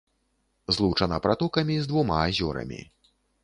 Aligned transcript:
Злучана 0.77 1.19
пратокамі 1.27 1.77
з 1.85 1.95
двума 1.95 2.17
азёрамі. 2.27 2.85